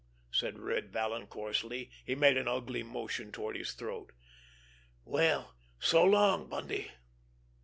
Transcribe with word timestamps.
said 0.31 0.57
Red 0.57 0.91
Vallon 0.91 1.27
coarsely. 1.27 1.91
He 2.03 2.15
made 2.15 2.35
an 2.35 2.47
ugly 2.47 2.81
motion 2.81 3.31
toward 3.31 3.55
his 3.55 3.73
throat. 3.73 4.11
"Well, 5.05 5.53
so 5.77 6.03
long, 6.03 6.49
Bundy!" 6.49 6.89